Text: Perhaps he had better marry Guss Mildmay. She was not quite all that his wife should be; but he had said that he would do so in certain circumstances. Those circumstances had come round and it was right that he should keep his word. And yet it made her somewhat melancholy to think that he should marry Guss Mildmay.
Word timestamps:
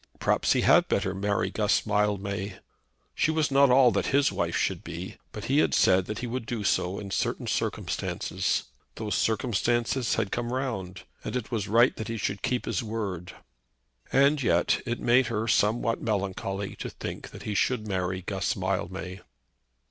Perhaps 0.19 0.53
he 0.53 0.61
had 0.61 0.87
better 0.87 1.13
marry 1.13 1.51
Guss 1.51 1.85
Mildmay. 1.85 2.55
She 3.13 3.29
was 3.29 3.51
not 3.51 3.67
quite 3.67 3.75
all 3.75 3.91
that 3.91 4.07
his 4.07 4.31
wife 4.31 4.55
should 4.55 4.83
be; 4.83 5.17
but 5.31 5.45
he 5.45 5.59
had 5.59 5.75
said 5.75 6.07
that 6.07 6.17
he 6.25 6.25
would 6.25 6.47
do 6.47 6.63
so 6.63 6.97
in 6.97 7.11
certain 7.11 7.45
circumstances. 7.45 8.63
Those 8.95 9.13
circumstances 9.13 10.15
had 10.15 10.31
come 10.31 10.51
round 10.51 11.03
and 11.23 11.35
it 11.35 11.51
was 11.51 11.67
right 11.67 11.95
that 11.97 12.07
he 12.07 12.17
should 12.17 12.41
keep 12.41 12.65
his 12.65 12.81
word. 12.81 13.33
And 14.11 14.41
yet 14.41 14.81
it 14.87 14.99
made 14.99 15.27
her 15.27 15.47
somewhat 15.47 16.01
melancholy 16.01 16.75
to 16.77 16.89
think 16.89 17.29
that 17.29 17.43
he 17.43 17.53
should 17.53 17.87
marry 17.87 18.23
Guss 18.23 18.55
Mildmay. 18.55 19.21